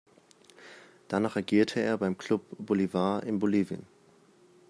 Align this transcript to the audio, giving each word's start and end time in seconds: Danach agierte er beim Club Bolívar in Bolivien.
Danach 1.09 1.35
agierte 1.35 1.79
er 1.79 1.95
beim 1.99 2.17
Club 2.17 2.41
Bolívar 2.59 3.21
in 3.21 3.37
Bolivien. 3.37 3.85